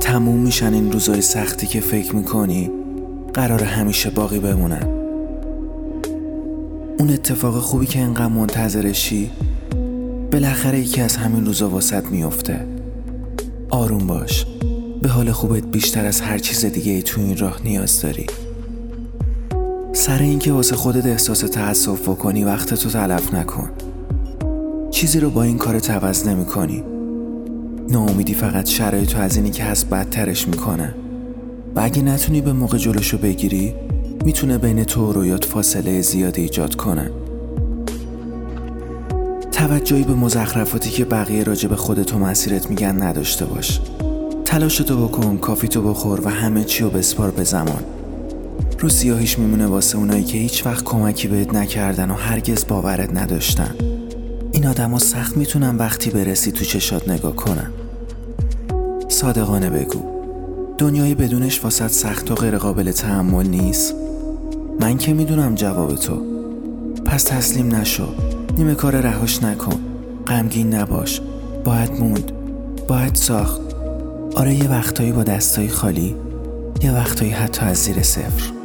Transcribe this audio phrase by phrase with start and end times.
[0.00, 2.70] تموم میشن این روزای سختی که فکر می‌کنی.
[3.34, 4.86] قرار همیشه باقی بمونن.
[6.98, 9.30] اون اتفاق خوبی که انقدر منتظرشی
[10.32, 12.66] بالاخره یکی از همین روزا واسط میفته
[13.70, 14.46] آروم باش.
[15.02, 18.26] به حال خوبت بیشتر از هر چیز دیگه ای تو این راه نیاز داری.
[19.92, 23.70] سر اینکه واسه خودت احساس تأسف بکنی وقت تو تلف نکن.
[24.90, 26.84] چیزی رو با این کار عوض نمی کنی
[27.90, 30.94] ناامیدی فقط شرایط از اینی که هست بدترش می‌کنه.
[31.76, 33.74] و اگه نتونی به موقع جلوشو بگیری
[34.24, 37.10] می‌تونه بین تو و رویات فاصله زیادی ایجاد کنه.
[39.52, 43.80] توجهی به مزخرفاتی که بقیه راجع به خودت و مسیرت میگن نداشته باش.
[44.44, 47.82] تلاشتو بکن کافیتو بخور و همه چی رو بسپار به زمان.
[48.78, 53.74] رو سیاهیش میمونه واسه اونایی که هیچ وقت کمکی بهت نکردن و هرگز باورت نداشتن.
[54.52, 57.70] این آدما سخت می‌تونن وقتی برسی تو چشات نگاه کنن.
[59.20, 60.00] صادقانه بگو.
[60.78, 63.94] دنیای بدونش واسط سخت و غیر قابل تحمل نیست.
[64.80, 66.22] من که می‌دونم جواب تو.
[67.04, 68.08] پس تسلیم نشو.
[68.58, 69.80] نیمه کار رهاش نکن.
[70.26, 71.20] غمگین نباش.
[71.64, 72.32] باید موند.
[72.88, 73.60] باید ساخت.
[74.34, 76.14] آره یه وقتایی با دستایی خالی
[76.82, 78.59] یه وقتایی حتی از زیر صفر.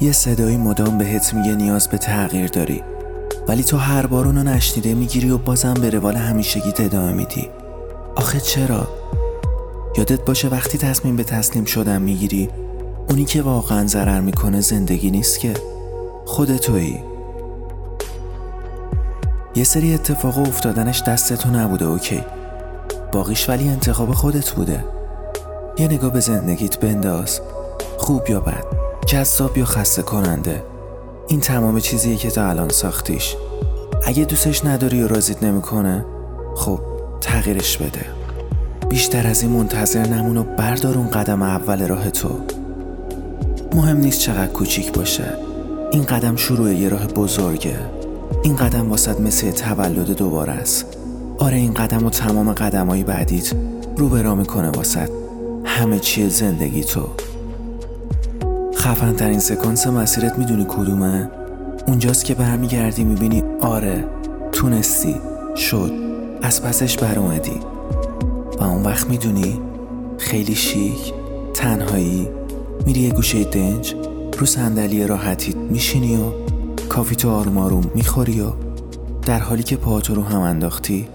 [0.00, 2.82] یه صدایی مدام بهت میگه نیاز به تغییر داری.
[3.48, 7.48] ولی تو هر بار اونو نشنیده می‌گیری و بازم به روال همیشگی ادامه میدی.
[8.16, 8.88] آخه چرا؟
[9.98, 12.48] یادت باشه وقتی تصمیم به تسلیم شدن می‌گیری
[13.08, 15.54] اونی که واقعا ضرر می‌کنه زندگی نیست که.
[16.24, 17.00] خود تویی
[19.54, 22.22] یه سری اتفاق افتادنش دست تو نبوده اوکی.
[23.12, 24.84] باقیش ولی انتخاب خودت بوده.
[25.78, 27.40] یه نگاه به زندگیت بنداز.
[27.98, 30.62] خوب یا بد؟ جذاب یا خسته کننده
[31.28, 33.36] این تمام چیزیه که تا الان ساختیش.
[34.06, 36.04] اگه دوستش نداری و رازیت نمی‌کنه
[36.56, 36.80] خب
[37.20, 38.04] تغییرش بده.
[38.88, 42.28] بیشتر از این منتظر نمون و بردار اون قدم اول راه تو.
[43.74, 45.32] مهم نیست چقدر کوچیک باشه.
[45.92, 47.78] این قدم شروع یه راه بزرگه.
[48.42, 50.84] این قدم واسط مثل تولد دوباره است.
[51.38, 53.52] آره این قدم و تمام قدمایی بعدیت
[53.96, 55.10] رو برا می‌کنه واسط.
[55.64, 57.08] همه چیه زندگی تو.
[58.86, 61.30] خفن ترین سکانس مسیرت می‌دونی کدومه؟
[61.86, 64.04] اونجاست که برمیگردی می‌بینی آره
[64.52, 65.14] تونستی.
[65.56, 65.92] شد.
[66.42, 67.60] از پسش بر اومدی
[68.58, 69.60] و اون وقت می‌دونی
[70.18, 71.12] خیلی شیک
[71.54, 72.28] تنهایی.
[72.86, 73.94] میری یه گوشه دنج
[74.38, 76.32] رو صندلی راحتیت میشینی و
[76.88, 78.52] کافی تو آروم آروم می‌خوری و
[79.26, 81.08] در حالی که پاهاتو رو هم انداختی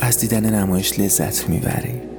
[0.00, 2.13] از دیدن نمایش لذت می‌بری.